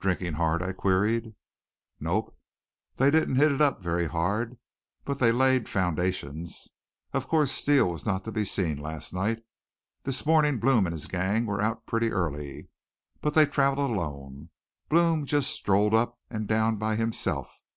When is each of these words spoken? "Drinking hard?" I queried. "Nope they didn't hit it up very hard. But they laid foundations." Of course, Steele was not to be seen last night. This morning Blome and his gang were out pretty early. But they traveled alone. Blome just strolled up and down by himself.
"Drinking 0.00 0.32
hard?" 0.32 0.64
I 0.64 0.72
queried. 0.72 1.36
"Nope 2.00 2.36
they 2.96 3.08
didn't 3.08 3.36
hit 3.36 3.52
it 3.52 3.60
up 3.62 3.80
very 3.80 4.06
hard. 4.08 4.58
But 5.04 5.20
they 5.20 5.30
laid 5.30 5.68
foundations." 5.68 6.70
Of 7.12 7.28
course, 7.28 7.52
Steele 7.52 7.88
was 7.88 8.04
not 8.04 8.24
to 8.24 8.32
be 8.32 8.44
seen 8.44 8.78
last 8.78 9.14
night. 9.14 9.44
This 10.02 10.26
morning 10.26 10.58
Blome 10.58 10.86
and 10.86 10.92
his 10.92 11.06
gang 11.06 11.46
were 11.46 11.60
out 11.62 11.86
pretty 11.86 12.10
early. 12.10 12.68
But 13.20 13.34
they 13.34 13.46
traveled 13.46 13.90
alone. 13.90 14.50
Blome 14.88 15.24
just 15.24 15.50
strolled 15.52 15.94
up 15.94 16.18
and 16.28 16.48
down 16.48 16.74
by 16.74 16.96
himself. 16.96 17.48